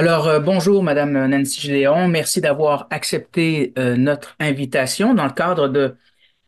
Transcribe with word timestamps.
Alors, 0.00 0.28
euh, 0.28 0.40
bonjour, 0.40 0.82
Madame 0.82 1.26
Nancy 1.26 1.60
Géléon. 1.60 2.08
Merci 2.08 2.40
d'avoir 2.40 2.86
accepté 2.88 3.74
euh, 3.78 3.98
notre 3.98 4.34
invitation 4.40 5.12
dans 5.12 5.26
le 5.26 5.30
cadre 5.30 5.68
de, 5.68 5.94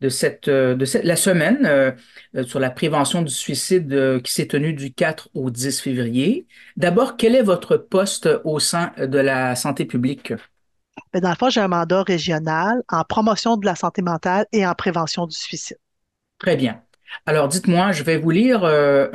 de, 0.01 0.09
cette, 0.09 0.47
euh, 0.47 0.73
de 0.73 0.85
cette, 0.85 1.03
la 1.03 1.15
semaine 1.15 1.95
sur 2.47 2.59
la 2.59 2.71
prévention 2.71 3.21
du 3.21 3.31
suicide 3.31 4.21
qui 4.23 4.33
s'est 4.33 4.47
tenue 4.47 4.73
du 4.73 4.91
4 4.91 5.29
au 5.35 5.51
10 5.51 5.81
février. 5.81 6.47
D'abord, 6.77 7.15
quel 7.15 7.35
est 7.35 7.43
votre 7.43 7.77
poste 7.77 8.27
au 8.43 8.57
sein 8.57 8.91
de 8.97 9.19
la 9.19 9.55
santé 9.55 9.85
publique? 9.85 10.33
Ben, 11.13 11.21
Dans 11.21 11.29
le 11.29 11.35
fond, 11.35 11.51
j'ai 11.51 11.61
un 11.61 11.67
mandat 11.67 12.01
régional 12.01 12.81
en 12.89 13.03
promotion 13.03 13.55
de 13.57 13.67
la 13.67 13.75
santé 13.75 14.01
mentale 14.01 14.47
et 14.51 14.65
en 14.65 14.73
prévention 14.73 15.27
du 15.27 15.35
suicide. 15.35 15.77
Très 16.39 16.55
bien. 16.55 16.81
Alors, 17.25 17.47
dites-moi, 17.47 17.91
je 17.91 18.03
vais 18.03 18.17
vous 18.17 18.31
lire 18.31 18.63
euh, 18.63 19.07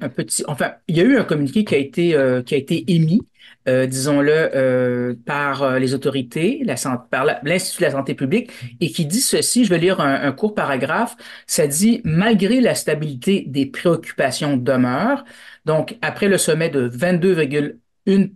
un, 0.00 0.08
petit. 0.08 0.44
Enfin, 0.48 0.74
il 0.88 0.96
y 0.96 1.00
a 1.00 1.04
eu 1.04 1.18
un 1.18 1.24
communiqué 1.24 1.64
qui 1.64 1.74
a 1.74 1.78
été, 1.78 2.14
euh, 2.14 2.42
émis, 2.88 3.20
euh, 3.68 3.86
disons-le, 3.86 5.14
par 5.26 5.78
les 5.78 5.94
autorités, 5.94 6.64
par 7.10 7.26
l'Institut 7.42 7.80
de 7.80 7.86
la 7.86 7.92
santé 7.92 8.14
publique, 8.14 8.50
et 8.80 8.90
qui 8.90 9.04
dit 9.06 9.20
ceci. 9.20 9.64
Je 9.64 9.70
vais 9.70 9.78
lire 9.78 10.00
un, 10.00 10.32
court 10.32 10.54
paragraphe. 10.54 11.16
Ça 11.46 11.66
dit, 11.66 12.00
malgré 12.04 12.60
la 12.60 12.74
stabilité 12.74 13.44
des 13.46 13.66
préoccupations 13.66 14.56
demeure. 14.56 15.24
Donc, 15.64 15.96
après 16.02 16.28
le 16.28 16.38
sommet 16.38 16.70
de 16.70 16.88
22,1 16.88 18.30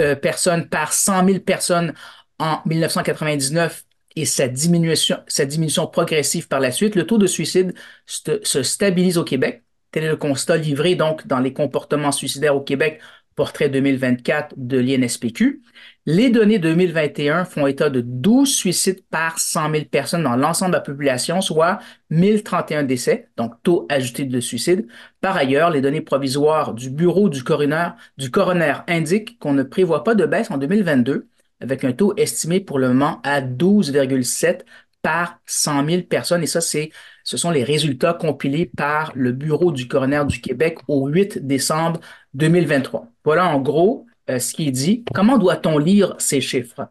euh, 0.00 0.14
personnes 0.14 0.68
par 0.68 0.92
100 0.92 1.26
000 1.26 1.38
personnes 1.40 1.94
en 2.38 2.60
1999 2.64 3.84
et 4.16 4.24
sa 4.24 4.48
diminution, 4.48 5.18
sa 5.26 5.44
diminution 5.44 5.86
progressive 5.86 6.48
par 6.48 6.60
la 6.60 6.72
suite, 6.72 6.94
le 6.94 7.06
taux 7.06 7.18
de 7.18 7.26
suicide 7.26 7.74
se 8.06 8.62
stabilise 8.62 9.18
au 9.18 9.24
Québec. 9.24 9.62
Tel 9.92 10.04
est 10.04 10.08
le 10.08 10.16
constat 10.16 10.56
livré 10.56 10.94
donc 10.94 11.26
dans 11.26 11.40
les 11.40 11.52
comportements 11.52 12.12
suicidaires 12.12 12.56
au 12.56 12.60
Québec, 12.60 13.00
portrait 13.34 13.68
2024 13.68 14.54
de 14.56 14.78
l'INSPQ. 14.78 15.62
Les 16.04 16.30
données 16.30 16.58
2021 16.58 17.44
font 17.44 17.66
état 17.66 17.88
de 17.88 18.00
12 18.00 18.52
suicides 18.54 19.02
par 19.10 19.38
100 19.38 19.70
000 19.72 19.84
personnes 19.86 20.24
dans 20.24 20.36
l'ensemble 20.36 20.72
de 20.72 20.76
la 20.76 20.82
population, 20.82 21.40
soit 21.40 21.78
1031 22.10 22.82
décès, 22.82 23.28
donc 23.36 23.54
taux 23.62 23.86
ajusté 23.88 24.24
de 24.24 24.40
suicide. 24.40 24.86
Par 25.20 25.36
ailleurs, 25.36 25.70
les 25.70 25.80
données 25.80 26.00
provisoires 26.00 26.74
du 26.74 26.90
bureau 26.90 27.28
du 27.28 27.42
coroner, 27.42 27.90
du 28.18 28.30
coroner 28.30 28.74
indiquent 28.88 29.38
qu'on 29.38 29.54
ne 29.54 29.62
prévoit 29.62 30.04
pas 30.04 30.14
de 30.14 30.26
baisse 30.26 30.50
en 30.50 30.58
2022, 30.58 31.28
avec 31.60 31.84
un 31.84 31.92
taux 31.92 32.14
estimé 32.16 32.60
pour 32.60 32.78
le 32.78 32.88
moment 32.88 33.20
à 33.22 33.40
12,7 33.40 34.60
par 35.02 35.40
100 35.46 35.86
000 35.86 36.02
personnes. 36.02 36.42
Et 36.42 36.46
ça, 36.46 36.60
c'est, 36.60 36.90
ce 37.24 37.36
sont 37.36 37.50
les 37.50 37.64
résultats 37.64 38.14
compilés 38.14 38.66
par 38.66 39.12
le 39.14 39.32
bureau 39.32 39.72
du 39.72 39.88
coroner 39.88 40.24
du 40.26 40.40
Québec 40.40 40.78
au 40.88 41.08
8 41.08 41.46
décembre 41.46 42.00
2023. 42.34 43.06
Voilà 43.24 43.48
en 43.48 43.60
gros 43.60 44.06
euh, 44.28 44.38
ce 44.38 44.54
qui 44.54 44.70
dit. 44.72 45.04
Comment 45.14 45.38
doit-on 45.38 45.78
lire 45.78 46.14
ces 46.18 46.40
chiffres? 46.40 46.88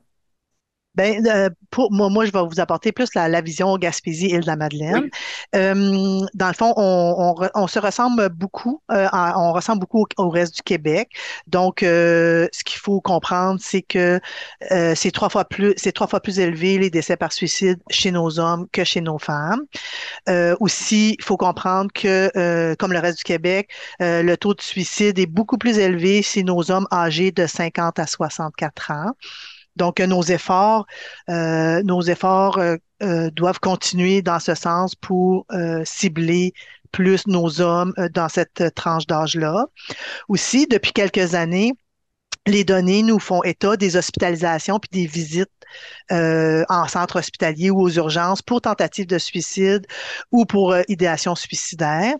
Ben, 0.95 1.25
euh, 1.27 1.49
pour 1.69 1.91
moi, 1.93 2.09
moi, 2.09 2.25
je 2.25 2.31
vais 2.31 2.41
vous 2.41 2.59
apporter 2.59 2.91
plus 2.91 3.13
la, 3.15 3.29
la 3.29 3.39
vision 3.41 3.77
Gaspésie-Île-de-la-Madeleine. 3.77 5.03
Oui. 5.03 5.09
Euh, 5.55 6.25
dans 6.33 6.47
le 6.47 6.53
fond, 6.53 6.73
on, 6.75 7.35
on, 7.39 7.49
on 7.55 7.67
se 7.67 7.79
ressemble 7.79 8.27
beaucoup, 8.29 8.81
euh, 8.91 9.07
on 9.13 9.53
ressemble 9.53 9.79
beaucoup 9.79 10.01
au, 10.01 10.07
au 10.17 10.29
reste 10.29 10.55
du 10.55 10.61
Québec. 10.63 11.11
Donc, 11.47 11.83
euh, 11.83 12.47
ce 12.51 12.63
qu'il 12.65 12.79
faut 12.79 12.99
comprendre, 13.01 13.59
c'est 13.63 13.81
que 13.83 14.19
euh, 14.71 14.93
c'est 14.95 15.11
trois 15.11 15.29
fois 15.29 15.45
plus, 15.45 15.73
c'est 15.77 15.93
trois 15.93 16.07
fois 16.07 16.19
plus 16.19 16.39
élevé 16.39 16.77
les 16.79 16.89
décès 16.89 17.15
par 17.15 17.31
suicide 17.31 17.79
chez 17.89 18.11
nos 18.11 18.39
hommes 18.39 18.67
que 18.71 18.83
chez 18.83 18.99
nos 18.99 19.19
femmes. 19.19 19.61
Euh, 20.29 20.55
aussi, 20.59 21.15
il 21.19 21.23
faut 21.23 21.37
comprendre 21.37 21.91
que, 21.93 22.31
euh, 22.37 22.75
comme 22.75 22.93
le 22.93 22.99
reste 22.99 23.19
du 23.19 23.23
Québec, 23.23 23.69
euh, 24.01 24.23
le 24.23 24.37
taux 24.37 24.53
de 24.53 24.61
suicide 24.61 25.19
est 25.19 25.25
beaucoup 25.27 25.57
plus 25.57 25.77
élevé 25.79 26.21
chez 26.21 26.43
nos 26.43 26.71
hommes 26.71 26.87
âgés 26.91 27.31
de 27.31 27.47
50 27.47 27.99
à 27.99 28.07
64 28.07 28.91
ans. 28.91 29.13
Donc, 29.75 29.99
euh, 29.99 30.07
nos 30.07 30.21
efforts, 30.21 30.85
euh, 31.29 31.81
nos 31.83 32.01
efforts 32.01 32.59
euh, 32.59 33.29
doivent 33.31 33.59
continuer 33.59 34.21
dans 34.21 34.39
ce 34.39 34.55
sens 34.55 34.95
pour 34.95 35.45
cibler 35.85 36.53
plus 36.91 37.27
nos 37.27 37.61
hommes 37.61 37.93
dans 38.13 38.27
cette 38.29 38.73
tranche 38.75 39.05
d'âge-là. 39.07 39.67
Aussi, 40.27 40.67
depuis 40.67 40.91
quelques 40.91 41.33
années, 41.33 41.71
les 42.49 42.63
données 42.63 43.03
nous 43.03 43.19
font 43.19 43.43
état 43.43 43.77
des 43.77 43.95
hospitalisations 43.95 44.79
puis 44.79 44.89
des 44.91 45.07
visites 45.07 45.49
euh, 46.11 46.63
en 46.69 46.87
centre 46.87 47.19
hospitalier 47.19 47.69
ou 47.69 47.81
aux 47.81 47.89
urgences 47.91 48.41
pour 48.41 48.61
tentative 48.61 49.05
de 49.05 49.19
suicide 49.19 49.85
ou 50.31 50.45
pour 50.45 50.71
euh, 50.71 50.81
idéation 50.87 51.35
suicidaire. 51.35 52.15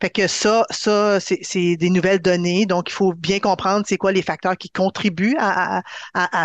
Fait 0.00 0.10
que 0.10 0.28
ça, 0.28 0.64
ça, 0.70 1.18
c'est 1.20 1.76
des 1.76 1.90
nouvelles 1.90 2.20
données. 2.20 2.66
Donc, 2.66 2.90
il 2.90 2.92
faut 2.92 3.12
bien 3.12 3.40
comprendre 3.40 3.84
c'est 3.88 3.96
quoi 3.96 4.12
les 4.12 4.22
facteurs 4.22 4.56
qui 4.56 4.70
contribuent 4.70 5.36
à, 5.38 5.82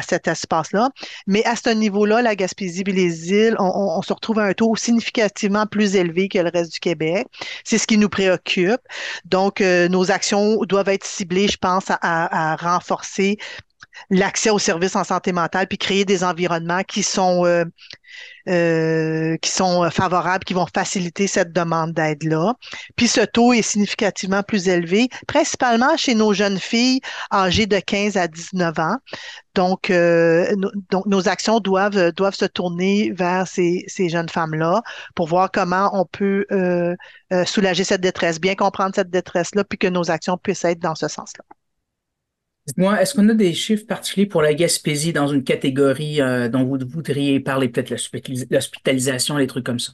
cet 0.08 0.28
espace-là. 0.28 0.90
Mais 1.28 1.46
à 1.46 1.56
ce 1.56 1.70
niveau-là, 1.70 2.24
la 2.24 2.36
Gaspésie 2.36 2.84
et 2.88 2.92
les 2.92 3.32
îles, 3.32 3.56
on, 3.60 4.02
se 4.02 4.14
retrouve 4.14 4.40
à 4.40 4.46
un 4.46 4.54
taux 4.54 4.76
significativement 4.76 5.68
plus 5.68 5.96
élevé 5.96 6.28
que 6.28 6.40
le 6.40 6.50
reste 6.52 6.74
du 6.74 6.80
Québec. 6.80 7.28
C'est 7.64 7.78
ce 7.78 7.86
qui 7.86 7.98
nous 7.98 8.10
préoccupe. 8.10 8.82
Donc, 9.26 9.62
euh, 9.62 9.88
nos 9.88 10.10
actions 10.10 10.58
doivent 10.64 10.90
être 10.90 11.06
ciblées, 11.06 11.48
je 11.48 11.58
pense, 11.58 11.90
à, 11.90 11.98
à- 12.02 12.56
l'accès 14.10 14.50
aux 14.50 14.60
services 14.60 14.96
en 14.96 15.04
santé 15.04 15.32
mentale, 15.32 15.68
puis 15.68 15.78
créer 15.78 16.06
des 16.06 16.24
environnements 16.24 16.84
qui 16.84 17.04
sont 17.04 17.46
euh, 17.46 17.66
euh, 18.48 19.38
qui 19.38 19.52
sont 19.52 19.90
favorables, 19.92 20.44
qui 20.44 20.54
vont 20.54 20.66
faciliter 20.74 21.28
cette 21.28 21.54
demande 21.54 21.94
d'aide-là. 21.94 22.56
Puis 22.96 23.08
ce 23.08 23.22
taux 23.22 23.54
est 23.54 23.62
significativement 23.62 24.42
plus 24.42 24.68
élevé, 24.68 25.10
principalement 25.28 25.96
chez 25.98 26.16
nos 26.16 26.34
jeunes 26.34 26.58
filles 26.60 27.02
âgées 27.32 27.68
de 27.68 27.80
15 27.80 28.18
à 28.18 28.28
19 28.28 28.80
ans. 28.80 28.98
Donc, 29.54 29.90
euh, 29.90 30.56
donc 30.90 31.06
nos 31.06 31.28
actions 31.28 31.60
doivent, 31.60 32.12
doivent 32.14 32.36
se 32.36 32.46
tourner 32.46 33.12
vers 33.12 33.48
ces, 33.48 33.84
ces 33.88 34.10
jeunes 34.10 34.30
femmes-là 34.30 34.82
pour 35.16 35.28
voir 35.28 35.52
comment 35.52 35.92
on 35.94 36.06
peut 36.06 36.46
soulager 37.46 37.84
cette 37.84 38.02
détresse, 38.02 38.40
bien 38.40 38.56
comprendre 38.56 38.96
cette 38.96 39.12
détresse-là, 39.12 39.64
puis 39.64 39.78
que 39.78 39.88
nos 39.88 40.10
actions 40.10 40.38
puissent 40.38 40.66
être 40.66 40.80
dans 40.80 40.96
ce 40.96 41.08
sens-là. 41.08 41.44
Dites-moi, 42.70 43.02
est-ce 43.02 43.14
qu'on 43.16 43.28
a 43.30 43.34
des 43.34 43.54
chiffres 43.54 43.86
particuliers 43.86 44.26
pour 44.26 44.42
la 44.42 44.54
Gaspésie 44.54 45.12
dans 45.14 45.28
une 45.28 45.44
catégorie 45.44 46.22
euh, 46.22 46.48
dont 46.50 46.64
vous 46.64 46.78
voudriez 46.88 47.40
parler, 47.42 47.68
peut-être 47.70 47.90
l'hospitalis- 47.90 48.48
l'hospitalisation, 48.50 49.36
les 49.38 49.48
trucs 49.48 49.66
comme 49.66 49.80
ça? 49.80 49.92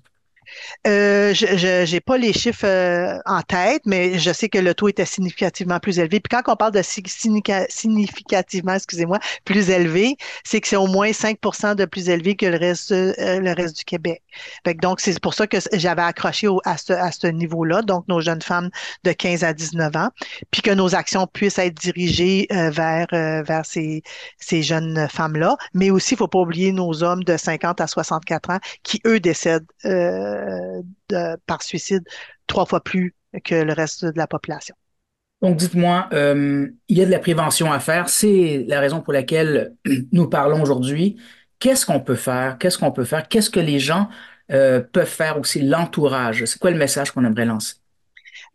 Euh, 0.88 1.34
je 1.34 1.92
n'ai 1.92 2.00
pas 2.00 2.18
les 2.18 2.34
chiffres 2.34 2.66
euh, 2.66 3.18
en 3.26 3.42
tête, 3.42 3.82
mais 3.86 4.20
je 4.20 4.32
sais 4.32 4.50
que 4.50 4.58
le 4.58 4.74
taux 4.74 4.88
était 4.88 5.06
significativement 5.06 5.80
plus 5.80 6.00
élevé. 6.00 6.20
Puis 6.20 6.30
quand 6.30 6.42
on 6.52 6.56
parle 6.56 6.74
de 6.74 6.82
si- 6.82 7.04
significa- 7.08 7.66
significativement, 7.70 8.74
excusez-moi, 8.74 9.20
plus 9.46 9.70
élevé, 9.70 10.16
c'est 10.44 10.62
que 10.62 10.68
c'est 10.68 10.76
au 10.76 10.88
moins 10.88 11.12
5% 11.14 11.76
de 11.76 11.86
plus 11.86 12.10
élevé 12.10 12.36
que 12.36 12.46
le 12.46 12.58
reste, 12.58 12.92
euh, 12.92 13.14
le 13.40 13.52
reste 13.54 13.78
du 13.78 13.84
Québec. 13.84 14.22
Fait 14.64 14.76
que 14.76 14.80
donc, 14.82 15.00
c'est 15.00 15.20
pour 15.20 15.34
ça 15.34 15.48
que 15.48 15.58
j'avais 15.74 16.02
accroché 16.02 16.48
au- 16.48 16.62
à 16.66 16.78
ce, 16.78 16.94
à 16.94 17.12
ce 17.12 17.28
niveau-là, 17.28 17.82
donc 17.82 18.08
nos 18.08 18.22
jeunes 18.22 18.42
femmes 18.42 18.70
de 19.04 19.12
15 19.12 19.44
à 19.44 19.54
19 19.54 19.96
ans, 19.96 20.10
puis 20.52 20.62
que 20.62 20.72
nos 20.72 20.96
actions 20.96 21.28
puissent 21.28 21.58
être 21.60 21.76
dirigées 21.76 22.48
euh, 22.52 22.70
vers, 22.70 23.08
euh, 23.14 23.44
vers 23.44 23.66
ces, 23.66 24.04
ces 24.40 24.62
jeunes 24.64 25.08
femmes-là. 25.10 25.56
Mais 25.74 25.90
aussi, 25.92 26.14
il 26.14 26.16
ne 26.16 26.20
faut 26.20 26.28
pas 26.28 26.40
oublier 26.40 26.72
nos 26.72 27.04
hommes 27.04 27.24
de 27.24 27.38
50 27.38 27.82
à 27.82 27.88
64 27.88 28.50
ans 28.50 28.60
qui, 28.84 29.02
eux, 29.06 29.20
décèdent. 29.20 29.66
euh, 29.86 30.45
de- 31.10 31.38
par 31.46 31.64
suicide 31.64 32.04
trois 32.48 32.66
fois 32.66 32.84
plus 32.84 33.16
que 33.44 33.56
le 33.56 33.74
reste 33.74 34.06
de 34.06 34.18
la 34.18 34.28
population. 34.28 34.76
Donc, 35.42 35.58
dites-moi, 35.58 36.10
euh, 36.14 36.70
il 36.88 36.98
y 36.98 37.02
a 37.02 37.06
de 37.06 37.12
la 37.12 37.20
prévention 37.20 37.72
à 37.72 37.80
faire. 37.80 38.10
C'est 38.10 38.66
la 38.68 38.80
raison 38.80 39.02
pour 39.02 39.14
laquelle 39.14 39.76
nous 40.12 40.30
parlons 40.30 40.62
aujourd'hui. 40.62 41.18
Qu'est-ce 41.60 41.86
qu'on 41.86 42.00
peut 42.00 42.16
faire? 42.16 42.58
Qu'est-ce 42.58 42.78
qu'on 42.78 42.92
peut 42.92 43.06
faire? 43.06 43.28
Qu'est-ce 43.28 43.50
que 43.50 43.60
les 43.60 43.80
gens 43.80 44.10
euh, 44.52 44.82
peuvent 44.82 45.08
faire 45.08 45.40
aussi, 45.40 45.62
l'entourage? 45.62 46.46
C'est 46.46 46.60
quoi 46.60 46.72
le 46.72 46.78
message 46.78 47.12
qu'on 47.12 47.26
aimerait 47.26 47.46
lancer? 47.46 47.76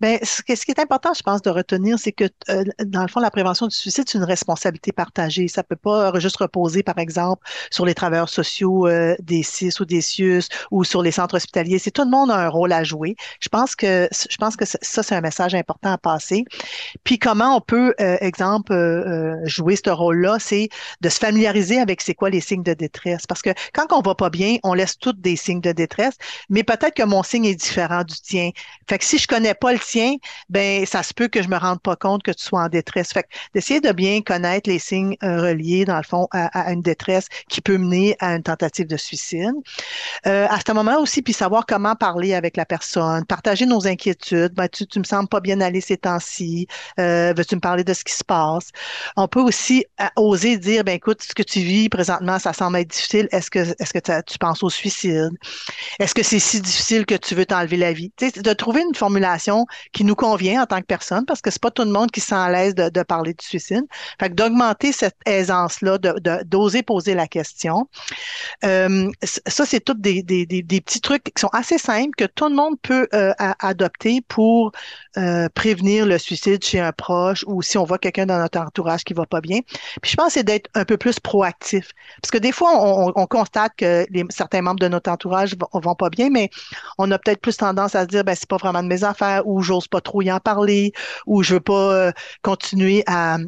Ben, 0.01 0.19
ce 0.23 0.43
qui 0.43 0.53
est 0.53 0.79
important, 0.79 1.13
je 1.15 1.23
pense, 1.23 1.43
de 1.43 1.51
retenir, 1.51 1.99
c'est 1.99 2.13
que, 2.13 2.25
euh, 2.49 2.65
dans 2.85 3.03
le 3.03 3.09
fond, 3.09 3.21
la 3.21 3.31
prévention 3.31 3.67
du 3.67 3.75
suicide, 3.75 4.05
c'est 4.09 4.19
une 4.19 4.25
responsabilité 4.25 4.93
partagée. 4.93 5.49
Ça 5.49 5.63
peut 5.63 5.77
pas 5.77 6.19
juste 6.19 6.39
reposer, 6.39 6.83
par 6.83 6.99
exemple, 6.99 7.47
sur 7.71 7.85
les 7.85 7.95
travailleurs 7.95 8.29
sociaux 8.29 8.87
euh, 8.87 9.15
des 9.21 9.43
CIS 9.43 9.81
ou 9.81 9.85
des 9.85 10.01
CIUS 10.01 10.49
ou 10.71 10.85
sur 10.85 11.03
les 11.03 11.11
centres 11.13 11.37
hospitaliers. 11.37 11.79
C'est 11.79 11.91
tout 11.91 12.05
le 12.05 12.11
monde 12.11 12.31
a 12.31 12.37
un 12.37 12.49
rôle 12.49 12.73
à 12.73 12.85
jouer. 12.85 13.17
Je 13.41 13.49
pense 13.49 13.75
que, 13.77 14.09
je 14.13 14.37
pense 14.37 14.57
que 14.57 14.65
ça, 14.65 15.03
c'est 15.03 15.15
un 15.15 15.21
message 15.21 15.55
important 15.55 15.93
à 15.93 15.99
passer. 15.99 16.45
Puis 17.05 17.19
comment 17.19 17.57
on 17.57 17.61
peut, 17.61 17.95
euh, 18.01 18.17
exemple, 18.21 18.73
euh, 18.73 19.35
euh, 19.35 19.37
jouer 19.45 19.77
ce 19.77 19.91
rôle-là, 19.91 20.39
c'est 20.39 20.69
de 21.01 21.09
se 21.09 21.19
familiariser 21.19 21.79
avec 21.79 22.01
c'est 22.01 22.15
quoi 22.15 22.31
les 22.31 22.41
signes 22.41 22.63
de 22.63 22.75
détresse. 22.75 23.27
Parce 23.27 23.43
que 23.43 23.51
quand 23.73 23.93
on 23.93 24.01
va 24.01 24.15
pas 24.15 24.31
bien, 24.31 24.57
on 24.63 24.75
laisse 24.75 24.99
toutes 24.99 25.21
des 25.21 25.37
signes 25.37 25.61
de 25.61 25.73
détresse, 25.73 26.15
mais 26.49 26.65
peut-être 26.65 26.95
que 26.95 27.03
mon 27.03 27.23
signe 27.23 27.45
est 27.45 27.55
différent 27.55 28.05
du 28.05 28.15
tien. 28.15 28.51
Fait 28.89 28.99
que 28.99 29.05
si 29.05 29.19
je 29.19 29.27
connais 29.27 29.55
pas 29.55 29.73
le 29.73 29.79
tien, 29.91 30.17
ben 30.49 30.87
ça 30.87 31.03
se 31.03 31.13
peut 31.13 31.29
que 31.29 31.43
je 31.43 31.49
me 31.49 31.57
rende 31.57 31.81
pas 31.81 31.97
compte 31.97 32.23
que 32.23 32.31
tu 32.31 32.45
sois 32.45 32.63
en 32.63 32.69
détresse. 32.69 33.13
Fait 33.13 33.27
d'essayer 33.55 33.81
de 33.81 33.93
bien 33.93 34.23
connaître 34.23 34.69
les 34.71 34.79
signes 34.79 35.17
euh, 35.23 35.43
reliés, 35.43 35.85
dans 35.85 35.97
le 35.97 36.03
fond, 36.03 36.29
à, 36.33 36.73
une 36.73 36.83
détresse 36.83 37.27
qui 37.49 37.61
peut 37.61 37.79
mener 37.79 38.17
à 38.21 38.35
une 38.37 38.43
tentative 38.43 38.87
de 38.87 38.97
suicide. 38.97 39.55
Euh, 40.27 40.47
à 40.49 40.59
ce 40.65 40.73
moment-là 40.73 41.01
aussi, 41.01 41.23
puis 41.23 41.33
savoir 41.33 41.67
comment 41.67 41.97
parler 41.97 42.35
avec 42.35 42.57
la 42.57 42.65
personne, 42.65 43.25
partager 43.27 43.67
nos 43.67 43.87
inquiétudes. 43.87 44.55
Ben, 44.55 44.69
tu, 44.69 44.87
tu 44.87 44.99
me 44.99 45.05
sembles 45.05 45.29
pas 45.29 45.41
bien 45.41 45.61
aller 45.61 45.81
ces 45.81 45.97
temps-ci. 45.97 46.67
Euh, 46.99 47.33
veux-tu 47.37 47.57
me 47.57 47.61
parler 47.61 47.85
de 47.85 47.95
ce 47.95 48.05
qui 48.05 48.15
se 48.15 48.25
passe? 48.25 48.69
On 49.17 49.29
peut 49.29 49.41
aussi 49.41 49.85
oser 50.17 50.57
dire, 50.59 50.85
ben 50.85 50.95
écoute, 50.95 51.23
ce 51.23 51.35
que 51.35 51.43
tu 51.43 51.61
vis 51.61 51.89
présentement, 51.89 52.39
ça 52.39 52.53
semble 52.53 52.79
être 52.79 52.91
difficile. 52.91 53.29
Est-ce 53.33 53.51
que, 53.51 53.59
est-ce 53.59 53.93
que 53.93 54.23
tu 54.23 54.39
penses 54.39 54.63
au 54.63 54.71
suicide? 54.71 55.31
Est-ce 55.99 56.15
que 56.15 56.23
c'est 56.23 56.39
si 56.39 56.61
difficile 56.61 57.07
que 57.07 57.15
tu 57.15 57.35
veux 57.35 57.47
t'enlever 57.47 57.77
la 57.77 57.93
vie? 57.93 58.13
Tu 58.17 58.31
sais, 58.31 58.41
de 58.41 58.53
trouver 58.53 58.83
une 58.83 58.95
formulation 58.95 59.67
qui 59.93 60.05
nous 60.05 60.15
convient 60.15 60.63
en 60.63 60.67
tant 60.67 60.81
que 60.81 60.87
personne, 60.87 61.25
parce 61.25 61.41
que 61.41 61.51
c'est 61.51 61.63
pas 61.63 61.71
tout 61.71 61.85
le 61.85 61.91
monde 61.91 62.11
qui 62.11 62.21
se 62.21 62.29
sent 62.29 62.35
à 62.35 62.51
l'aise 62.51 62.75
de, 62.75 62.89
de 62.89 63.03
parler 63.03 63.35
du 63.35 63.45
suicide. 63.45 63.85
Fait 64.19 64.31
que 64.31 64.35
d'augmenter 64.35 64.93
cette 64.93 65.17
aisance-là, 65.27 65.99
de, 65.99 66.43
d'oser 66.45 66.83
poser 66.83 67.15
la 67.15 67.27
question. 67.27 67.89
Euh, 68.65 69.11
ça, 69.23 69.65
c'est 69.67 69.81
tous 69.81 69.95
des, 69.95 70.23
des, 70.23 70.47
des, 70.47 70.81
petits 70.81 71.01
trucs 71.01 71.25
qui 71.25 71.41
sont 71.41 71.51
assez 71.53 71.79
simples 71.79 72.15
que 72.17 72.25
tout 72.25 72.49
le 72.49 72.55
monde 72.55 72.77
peut 72.83 73.09
euh, 73.15 73.33
adopter 73.39 74.23
pour 74.29 74.73
euh, 75.17 75.49
prévenir 75.55 76.07
le 76.07 76.19
suicide 76.19 76.65
chez 76.65 76.81
un 76.81 76.93
proche 76.93 77.45
ou 77.47 77.63
si 77.63 77.79
on 77.79 77.85
voit 77.85 77.99
quelqu'un 77.99 78.27
dans 78.27 78.39
notre 78.39 78.59
entourage 78.59 79.05
qui 79.05 79.15
va 79.15 79.27
pas 79.27 79.41
bien. 79.41 79.61
Puis 80.03 80.13
je 80.13 80.17
pense 80.17 80.33
c'est 80.33 80.45
d'être 80.45 80.71
un 80.75 80.85
peu 80.85 80.97
plus 80.97 81.19
proactif. 81.21 81.91
Parce 82.23 82.31
que 82.31 82.39
des 82.39 82.53
fois, 82.53 82.71
on, 82.81 83.13
on 83.15 83.27
constate 83.27 83.73
que 83.77 84.07
certains 84.31 84.63
membres 84.63 84.81
de 84.81 84.89
notre 84.89 85.11
entourage 85.11 85.57
vont, 85.57 85.81
vont 85.81 85.95
pas 85.95 86.11
bien, 86.11 86.31
mais 86.31 86.51
on 86.99 87.11
a 87.11 87.19
peut-être 87.19 87.41
plus 87.41 87.57
tendance 87.57 87.95
à 87.95 88.03
se 88.03 88.07
dire, 88.07 88.25
ben, 88.25 88.35
c'est 88.35 88.49
pas 88.49 88.57
vraiment 88.57 88.83
de 88.83 88.89
mes 88.89 89.05
affaires 89.05 89.47
ou 89.47 89.63
j'ose 89.71 89.89
pas 89.89 90.01
trop 90.01 90.23
y 90.23 90.33
en 90.33 90.41
parler 90.41 90.93
ou 91.27 91.43
je 91.43 91.55
veux 91.55 91.61
pas 91.61 91.95
euh, 91.95 92.13
continuer 92.43 93.03
à, 93.07 93.39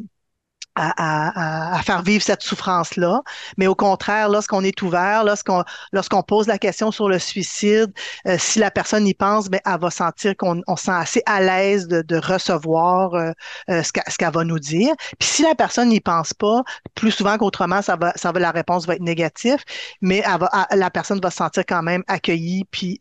à, 0.75 1.81
faire 1.85 2.01
vivre 2.01 2.23
cette 2.23 2.41
souffrance-là. 2.41 3.21
Mais 3.57 3.67
au 3.67 3.75
contraire, 3.75 4.29
lorsqu'on 4.29 4.63
est 4.63 4.81
ouvert, 4.81 5.23
lorsqu'on 5.23 5.63
lorsqu'on 5.91 6.23
pose 6.23 6.47
la 6.47 6.57
question 6.57 6.91
sur 6.91 7.09
le 7.09 7.19
suicide, 7.19 7.93
euh, 8.27 8.37
si 8.39 8.59
la 8.59 8.71
personne 8.71 9.07
y 9.07 9.13
pense, 9.13 9.49
ben, 9.49 9.59
elle 9.65 9.79
va 9.79 9.91
sentir 9.91 10.35
qu'on 10.37 10.61
on 10.67 10.75
sent 10.75 10.91
assez 10.91 11.21
à 11.25 11.41
l'aise 11.41 11.87
de, 11.87 12.01
de 12.01 12.17
recevoir 12.17 13.13
euh, 13.13 13.31
euh, 13.69 13.83
ce 13.83 13.91
qu'elle 13.91 14.31
va 14.31 14.43
nous 14.43 14.59
dire. 14.59 14.93
Puis 15.19 15.29
si 15.29 15.43
la 15.43 15.55
personne 15.55 15.89
n'y 15.89 15.99
pense 15.99 16.33
pas, 16.33 16.63
plus 16.95 17.11
souvent 17.11 17.37
qu'autrement, 17.37 17.81
ça 17.81 17.95
va, 17.95 18.13
ça 18.15 18.31
va, 18.31 18.39
la 18.39 18.51
réponse 18.51 18.87
va 18.87 18.95
être 18.95 19.01
négative, 19.01 19.63
mais 20.01 20.23
elle 20.25 20.39
va, 20.39 20.67
la 20.71 20.89
personne 20.89 21.19
va 21.21 21.29
se 21.29 21.37
sentir 21.37 21.63
quand 21.67 21.83
même 21.83 22.03
accueillie, 22.07 22.65
puis 22.71 22.99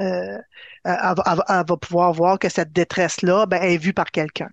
elle, 0.00 0.42
va, 0.84 1.76
pouvoir 1.76 2.12
voir 2.12 2.38
que 2.38 2.48
cette 2.48 2.72
détresse-là 2.72 3.46
ben, 3.46 3.62
est 3.62 3.76
vue 3.76 3.92
par 3.92 4.10
quelqu'un. 4.10 4.48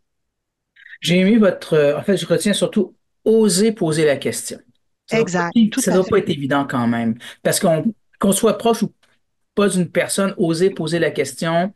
J'ai 1.01 1.19
aimé 1.19 1.38
votre. 1.38 1.73
Euh, 1.73 1.97
en 1.97 2.01
fait, 2.01 2.17
je 2.17 2.25
retiens 2.25 2.53
surtout 2.53 2.95
oser 3.23 3.71
poser 3.71 4.05
la 4.05 4.17
question. 4.17 4.59
Ça 5.05 5.19
exact. 5.19 5.53
ça 5.79 5.91
ne 5.91 5.97
doit 5.97 6.05
pas 6.05 6.17
être 6.17 6.29
évident 6.29 6.65
quand 6.65 6.88
même. 6.88 7.15
Parce 7.44 7.59
qu'on 7.59 8.31
soit 8.31 8.57
proche 8.57 8.83
ou 8.83 8.94
pas 9.55 9.69
d'une 9.69 9.89
personne, 9.89 10.33
oser 10.38 10.69
poser 10.69 10.99
la 10.99 11.11
question 11.11 11.73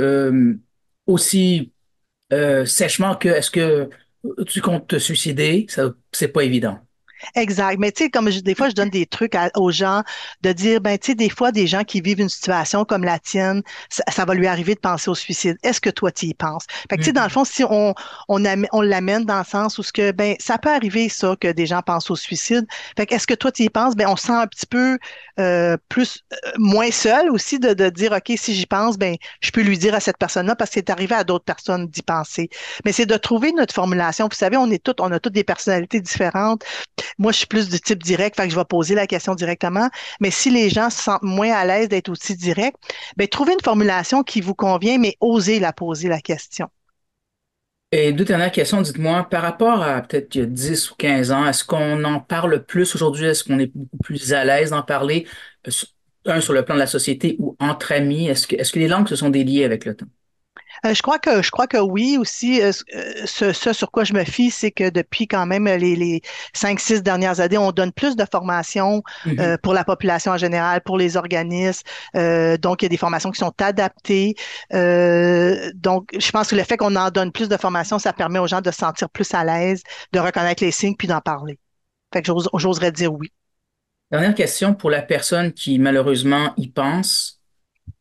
euh, 0.00 0.54
aussi 1.06 1.72
euh, 2.32 2.64
sèchement 2.64 3.16
que 3.16 3.28
est-ce 3.28 3.50
que 3.50 3.88
tu 4.46 4.60
comptes 4.60 4.86
te 4.86 4.98
suicider, 4.98 5.66
c'est 6.12 6.28
pas 6.28 6.42
évident. 6.42 6.78
Exact. 7.34 7.78
Mais 7.78 7.92
tu 7.92 8.04
sais, 8.04 8.10
comme 8.10 8.28
des 8.28 8.54
fois, 8.54 8.68
je 8.68 8.74
donne 8.74 8.90
des 8.90 9.06
trucs 9.06 9.36
aux 9.56 9.70
gens 9.70 10.02
de 10.42 10.52
dire, 10.52 10.80
ben, 10.80 10.98
tu 10.98 11.08
sais, 11.08 11.14
des 11.14 11.30
fois, 11.30 11.52
des 11.52 11.66
gens 11.66 11.84
qui 11.84 12.00
vivent 12.00 12.20
une 12.20 12.28
situation 12.28 12.84
comme 12.84 13.04
la 13.04 13.18
tienne, 13.18 13.62
ça, 13.88 14.24
va 14.24 14.34
lui 14.34 14.46
arriver 14.46 14.74
de 14.74 14.80
penser 14.80 15.10
au 15.10 15.14
suicide. 15.14 15.56
Est-ce 15.62 15.80
que 15.80 15.90
toi, 15.90 16.10
tu 16.12 16.26
y 16.26 16.34
penses? 16.34 16.64
Fait 16.88 16.96
que, 16.96 17.02
tu 17.02 17.06
sais, 17.06 17.12
dans 17.12 17.22
le 17.22 17.28
mm-hmm. 17.28 17.32
fond, 17.32 17.44
si 17.44 17.64
on, 17.64 17.94
on, 18.28 18.44
on 18.72 18.80
l'amène 18.80 19.24
dans 19.24 19.38
le 19.38 19.44
sens 19.44 19.78
où 19.78 19.82
ce 19.82 19.92
que, 19.92 20.12
ben, 20.12 20.34
ça 20.38 20.58
peut 20.58 20.70
arriver, 20.70 21.08
ça, 21.08 21.36
que 21.40 21.48
des 21.48 21.66
gens 21.66 21.82
pensent 21.82 22.10
au 22.10 22.16
suicide. 22.16 22.66
Fait 22.96 23.06
que, 23.06 23.14
est-ce 23.14 23.26
que 23.26 23.34
toi, 23.34 23.52
tu 23.52 23.64
y 23.64 23.70
penses? 23.70 23.96
Ben, 23.96 24.06
on 24.08 24.16
se 24.16 24.26
sent 24.26 24.32
un 24.32 24.46
petit 24.46 24.66
peu 24.66 24.98
euh, 25.38 25.76
plus, 25.88 26.24
euh, 26.32 26.50
moins 26.58 26.90
seul 26.90 27.30
aussi 27.30 27.58
de, 27.58 27.74
de 27.74 27.88
dire, 27.88 28.12
OK, 28.12 28.32
si 28.36 28.54
j'y 28.54 28.66
pense, 28.66 28.98
ben, 28.98 29.16
je 29.40 29.50
peux 29.50 29.62
lui 29.62 29.78
dire 29.78 29.94
à 29.94 30.00
cette 30.00 30.18
personne-là 30.18 30.56
parce 30.56 30.70
que 30.70 30.74
c'est 30.74 30.90
arrivé 30.90 31.14
à 31.14 31.24
d'autres 31.24 31.44
personnes 31.44 31.86
d'y 31.88 32.02
penser. 32.02 32.48
Mais 32.84 32.92
c'est 32.92 33.06
de 33.06 33.16
trouver 33.16 33.52
notre 33.52 33.74
formulation. 33.74 34.28
Vous 34.30 34.36
savez, 34.36 34.56
on 34.56 34.70
est 34.70 34.82
toutes, 34.82 35.00
on 35.00 35.10
a 35.12 35.18
toutes 35.20 35.32
des 35.32 35.44
personnalités 35.44 36.00
différentes. 36.00 36.64
Moi, 37.18 37.32
je 37.32 37.38
suis 37.38 37.46
plus 37.46 37.68
du 37.68 37.80
type 37.80 38.02
direct, 38.02 38.40
je 38.48 38.56
vais 38.56 38.64
poser 38.64 38.94
la 38.94 39.06
question 39.06 39.34
directement. 39.34 39.88
Mais 40.20 40.30
si 40.30 40.50
les 40.50 40.70
gens 40.70 40.90
se 40.90 41.02
sentent 41.02 41.22
moins 41.22 41.52
à 41.52 41.64
l'aise 41.64 41.88
d'être 41.88 42.08
aussi 42.08 42.36
direct, 42.36 42.76
ben, 43.16 43.28
trouvez 43.28 43.52
une 43.54 43.62
formulation 43.62 44.22
qui 44.22 44.40
vous 44.40 44.54
convient, 44.54 44.98
mais 44.98 45.16
osez 45.20 45.60
la 45.60 45.72
poser 45.72 46.08
la 46.08 46.20
question. 46.20 46.68
Et 47.92 48.12
deux 48.12 48.24
dernières 48.24 48.52
questions, 48.52 48.82
dites-moi, 48.82 49.28
par 49.28 49.42
rapport 49.42 49.82
à 49.82 50.00
peut-être 50.02 50.34
il 50.36 50.38
y 50.40 50.44
a 50.44 50.46
10 50.46 50.92
ou 50.92 50.94
15 50.94 51.32
ans, 51.32 51.46
est-ce 51.46 51.64
qu'on 51.64 52.04
en 52.04 52.20
parle 52.20 52.64
plus 52.64 52.94
aujourd'hui? 52.94 53.26
Est-ce 53.26 53.42
qu'on 53.42 53.58
est 53.58 53.66
beaucoup 53.74 53.98
plus 53.98 54.32
à 54.32 54.44
l'aise 54.44 54.70
d'en 54.70 54.82
parler, 54.82 55.26
euh, 55.66 55.70
un 56.26 56.40
sur 56.40 56.52
le 56.52 56.64
plan 56.64 56.74
de 56.76 56.80
la 56.80 56.86
société 56.86 57.34
ou 57.40 57.56
entre 57.58 57.90
amis? 57.92 58.28
Est-ce 58.28 58.46
que, 58.46 58.54
est-ce 58.56 58.72
que 58.72 58.78
les 58.78 58.86
langues 58.88 59.08
se 59.08 59.16
sont 59.16 59.30
déliées 59.30 59.64
avec 59.64 59.84
le 59.84 59.96
temps? 59.96 60.06
Euh, 60.86 60.94
je 60.94 61.02
crois 61.02 61.18
que 61.18 61.42
je 61.42 61.50
crois 61.50 61.66
que 61.66 61.76
oui 61.76 62.16
aussi. 62.18 62.62
Euh, 62.62 62.72
euh, 62.94 63.26
ce, 63.26 63.72
sur 63.72 63.90
quoi 63.90 64.04
je 64.04 64.14
me 64.14 64.24
fie, 64.24 64.50
c'est 64.50 64.70
que 64.70 64.88
depuis 64.90 65.26
quand 65.26 65.46
même 65.46 65.66
les, 65.66 65.96
les 65.96 66.22
cinq, 66.52 66.80
six 66.80 67.02
dernières 67.02 67.40
années, 67.40 67.58
on 67.58 67.72
donne 67.72 67.92
plus 67.92 68.16
de 68.16 68.24
formations 68.30 69.02
mm-hmm. 69.26 69.58
pour 69.58 69.74
la 69.74 69.84
population 69.84 70.32
en 70.32 70.36
général, 70.36 70.80
pour 70.82 70.98
les 70.98 71.16
organismes. 71.16 71.86
donc, 72.14 72.82
il 72.82 72.84
y 72.84 72.86
a 72.86 72.88
des 72.88 72.96
formations 72.96 73.30
qui 73.30 73.38
sont 73.38 73.52
adaptées. 73.60 74.34
donc, 74.70 76.10
je 76.18 76.30
pense 76.30 76.48
que 76.48 76.56
le 76.56 76.64
fait 76.64 76.76
qu'on 76.76 76.96
en 76.96 77.10
donne 77.10 77.32
plus 77.32 77.48
de 77.48 77.56
formations, 77.56 77.98
ça 77.98 78.12
permet 78.12 78.38
aux 78.38 78.46
gens 78.46 78.60
de 78.60 78.70
se 78.70 78.78
sentir 78.78 79.08
plus 79.10 79.32
à 79.34 79.44
l'aise, 79.44 79.82
de 80.12 80.18
reconnaître 80.18 80.62
les 80.62 80.70
signes 80.70 80.96
puis 80.96 81.08
d'en 81.08 81.20
parler. 81.20 81.58
Fait 82.12 82.22
que 82.22 82.32
j'oserais 82.54 82.92
dire 82.92 83.12
oui. 83.12 83.32
Dernière 84.10 84.34
question 84.34 84.74
pour 84.74 84.90
la 84.90 85.02
personne 85.02 85.52
qui 85.52 85.78
malheureusement 85.78 86.52
y 86.56 86.68
pense 86.68 87.39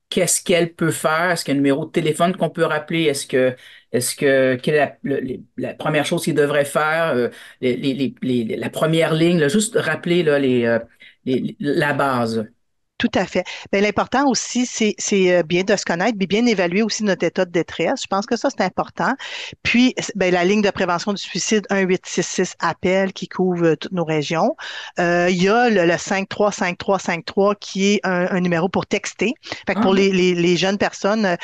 qu'est-ce 0.09 0.43
qu'elle 0.43 0.73
peut 0.73 0.91
faire? 0.91 1.31
Est-ce 1.31 1.45
qu'il 1.45 1.53
y 1.53 1.55
a 1.55 1.57
un 1.57 1.61
numéro 1.61 1.85
de 1.85 1.91
téléphone 1.91 2.35
qu'on 2.35 2.49
peut 2.49 2.65
rappeler? 2.65 3.03
Est-ce 3.03 3.27
que, 3.27 3.55
est-ce 3.91 4.15
que, 4.15 4.55
quelle 4.55 4.75
est 4.75 5.41
la, 5.57 5.73
première 5.75 6.05
chose 6.05 6.23
qu'il 6.23 6.35
devrait 6.35 6.65
faire? 6.65 7.13
Euh, 7.15 7.29
la 7.61 8.69
première 8.69 9.13
ligne, 9.13 9.47
juste 9.47 9.75
rappeler 9.77 10.23
là, 10.23 10.33
euh, 10.39 10.79
les, 11.25 11.55
la 11.59 11.93
base? 11.93 12.47
Tout 12.99 13.09
à 13.15 13.25
fait. 13.25 13.45
Mais 13.71 13.79
l'important 13.79 14.27
aussi, 14.27 14.65
c'est, 14.65 14.95
euh, 15.31 15.41
bien 15.41 15.63
de 15.63 15.73
se 15.77 15.85
connaître, 15.85 16.17
mais 16.19 16.27
bien 16.27 16.45
évaluer 16.45 16.83
aussi 16.83 17.05
notre 17.05 17.23
état 17.23 17.45
de 17.45 17.51
détresse. 17.51 18.01
Je 18.01 18.07
pense 18.07 18.25
que 18.25 18.35
ça, 18.35 18.49
c'est 18.49 18.61
important. 18.61 19.13
Puis, 19.63 19.95
ben, 20.15 20.33
la 20.33 20.43
ligne 20.43 20.61
de 20.61 20.69
prévention 20.69 21.13
du 21.13 21.21
suicide 21.21 21.65
1866 21.71 22.55
appel 22.59 23.13
qui 23.13 23.29
couvre 23.29 23.67
euh, 23.67 23.75
toutes 23.77 23.93
nos 23.93 24.03
régions. 24.03 24.53
Euh, 24.99 25.27
il 25.29 25.41
y 25.41 25.47
a 25.47 25.69
le, 25.69 25.85
le 25.85 25.97
535353 25.97 27.55
qui 27.55 27.93
est 27.93 28.01
un, 28.03 28.37
numéro 28.41 28.67
pour 28.67 28.85
texter. 28.85 29.33
Fait 29.65 29.75
que 29.75 29.79
pour 29.79 29.93
ah. 29.93 29.95
les, 29.95 30.11
les, 30.11 30.35
les, 30.35 30.57
jeunes 30.57 30.77
personnes 30.77 31.37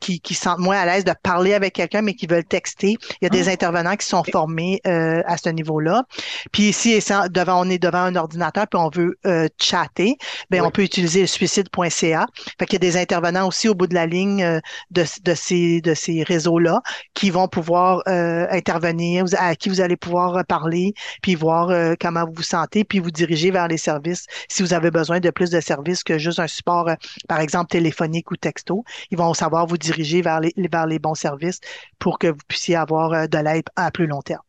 qui, 0.00 0.20
qui 0.20 0.34
sentent 0.34 0.58
moins 0.58 0.78
à 0.78 0.86
l'aise 0.86 1.04
de 1.04 1.14
parler 1.22 1.54
avec 1.54 1.74
quelqu'un, 1.74 2.02
mais 2.02 2.14
qui 2.14 2.26
veulent 2.26 2.44
texter, 2.44 2.96
il 3.20 3.24
y 3.24 3.26
a 3.26 3.30
des 3.30 3.48
ah. 3.48 3.52
intervenants 3.52 3.94
qui 3.94 4.06
sont 4.06 4.24
formés 4.24 4.80
à 4.84 5.36
ce 5.36 5.48
niveau-là. 5.48 6.04
Puis 6.50 6.64
ici, 6.64 6.98
devant, 7.30 7.64
on 7.64 7.70
est 7.70 7.78
devant 7.78 7.98
un 7.98 8.16
ordinateur, 8.16 8.66
puis 8.66 8.80
on 8.80 8.90
veut 8.90 9.16
chatter, 9.60 10.16
ben, 10.50 10.62
on 10.62 10.70
peut 10.70 10.87
utiliser 10.88 11.20
le 11.20 11.26
suicide.ca. 11.26 12.26
Fait 12.58 12.66
qu'il 12.66 12.74
y 12.74 12.76
a 12.76 12.90
des 12.90 12.96
intervenants 12.96 13.46
aussi 13.46 13.68
au 13.68 13.74
bout 13.74 13.86
de 13.86 13.94
la 13.94 14.06
ligne 14.06 14.42
euh, 14.42 14.60
de, 14.90 15.04
ces, 15.34 15.80
de 15.80 15.94
ces 15.94 16.22
réseaux-là 16.22 16.80
qui 17.14 17.30
vont 17.30 17.46
pouvoir 17.46 18.02
euh, 18.08 18.46
intervenir, 18.50 19.24
à 19.36 19.54
qui 19.54 19.68
vous 19.68 19.80
allez 19.80 19.96
pouvoir 19.96 20.44
parler, 20.46 20.94
puis 21.22 21.34
voir 21.34 21.70
euh, 21.70 21.94
comment 22.00 22.24
vous 22.24 22.32
vous 22.36 22.42
sentez, 22.42 22.84
puis 22.84 22.98
vous 22.98 23.10
diriger 23.10 23.50
vers 23.50 23.68
les 23.68 23.76
services 23.76 24.26
si 24.48 24.62
vous 24.62 24.72
avez 24.72 24.90
besoin 24.90 25.20
de 25.20 25.30
plus 25.30 25.50
de 25.50 25.60
services 25.60 26.02
que 26.02 26.18
juste 26.18 26.40
un 26.40 26.46
support, 26.46 26.90
par 27.28 27.40
exemple, 27.40 27.70
téléphonique 27.70 28.30
ou 28.30 28.36
texto. 28.36 28.84
Ils 29.10 29.18
vont 29.18 29.34
savoir 29.34 29.66
vous 29.66 29.78
diriger 29.78 30.22
vers 30.22 30.40
les, 30.40 30.52
vers 30.56 30.86
les 30.86 30.98
bons 30.98 31.14
services 31.14 31.60
pour 31.98 32.18
que 32.18 32.28
vous 32.28 32.40
puissiez 32.48 32.76
avoir 32.76 33.28
de 33.28 33.38
l'aide 33.38 33.66
à 33.76 33.90
plus 33.90 34.06
long 34.06 34.22
terme. 34.22 34.42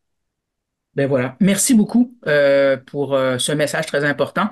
Ben 0.96 1.08
voilà. 1.08 1.36
Merci 1.39 1.75
beaucoup 1.75 2.15
pour 2.24 3.10
ce 3.15 3.51
message 3.51 3.86
très 3.86 4.03
important. 4.05 4.50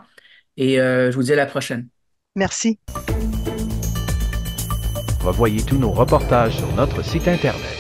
Et 0.58 0.80
euh, 0.82 1.12
je 1.12 1.16
vous 1.16 1.24
dis 1.24 1.34
à 1.34 1.36
la 1.36 1.46
prochaine. 1.46 1.88
Merci. 2.36 2.80
Revoyez 5.22 5.62
tous 5.64 5.78
nos 5.78 5.92
reportages 5.92 6.58
sur 6.58 6.72
notre 6.74 7.04
site 7.04 7.28
Internet 7.28 7.77